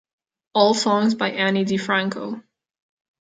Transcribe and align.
All 0.55 0.73
songs 0.73 1.13
by 1.13 1.29
Ani 1.29 1.63
DiFranco. 1.63 2.41